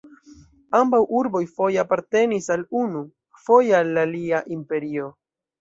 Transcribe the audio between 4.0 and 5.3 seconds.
alia imperio.